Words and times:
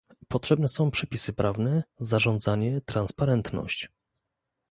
Potrzebne 0.27 0.67
są 0.67 0.91
przepisy 0.91 1.33
prawne, 1.33 1.83
zarządzanie, 1.99 2.81
transparentność 2.85 3.89